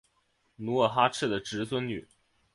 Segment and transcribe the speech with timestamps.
[0.55, 2.07] 努尔哈赤的侄孙女。